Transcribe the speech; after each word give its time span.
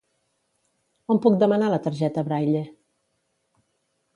On 1.15 1.21
puc 1.25 1.37
demanar 1.43 1.69
la 1.73 1.79
targeta 1.89 2.25
Braille? 2.31 2.65